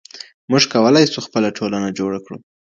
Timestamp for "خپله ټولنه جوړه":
1.27-2.19